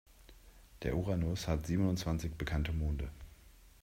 [0.81, 3.11] Der Uranus hat siebenundzwanzig bekannte Monde.